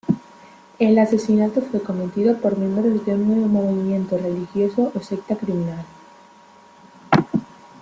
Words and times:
El 0.79 0.97
asesinato 0.97 1.61
fue 1.61 1.79
cometido 1.79 2.35
por 2.39 2.57
miembros 2.57 3.05
de 3.05 3.13
un 3.13 3.27
nuevo 3.27 3.45
movimiento 3.67 4.17
religioso 4.17 4.91
o 4.95 4.99
secta 4.99 5.35
criminal. 5.35 5.85